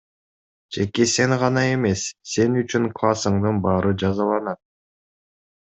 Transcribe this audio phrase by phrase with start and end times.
[0.73, 4.63] Жеке сен гана эмес, сен үчүн классыңдын баары жазаланат.